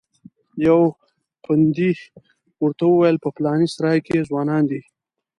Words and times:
یوه 0.65 0.87
پندي 1.43 1.91
ورته 2.63 2.85
وویل 2.87 3.17
په 3.23 3.29
پلانې 3.35 3.67
سرای 3.73 3.99
کې 4.07 4.25
ځوانان 4.29 4.63
دي. 4.71 4.81